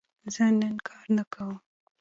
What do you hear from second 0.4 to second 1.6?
نن کار نه کوم.